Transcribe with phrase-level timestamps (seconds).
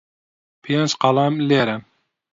[0.63, 1.81] پێنج قەڵەم لێرەن.